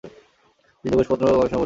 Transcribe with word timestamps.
তিনি 0.79 0.91
যোগেশ্চন্দ্র 0.93 1.25
গবেষণা 1.25 1.39
পুরস্কার 1.39 1.49
পান। 1.49 1.59